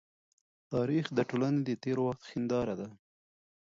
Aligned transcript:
تاریخ 0.71 1.05
د 1.13 1.19
ټولني 1.29 1.61
د 1.65 1.69
تېر 1.83 1.97
وخت 2.05 2.21
هنداره 2.31 2.73
ده. 2.79 2.87